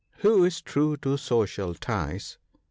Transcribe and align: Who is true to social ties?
Who 0.21 0.43
is 0.43 0.61
true 0.63 0.97
to 1.03 1.15
social 1.19 1.75
ties? 1.75 2.39